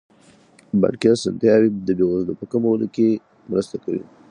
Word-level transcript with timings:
بانکي 0.81 1.07
اسانتیاوې 1.11 1.69
د 1.87 1.89
بې 1.97 2.05
وزلۍ 2.11 2.35
په 2.39 2.45
کمولو 2.51 2.87
کې 2.95 3.07
مرسته 3.51 3.75
کوي. 3.83 4.03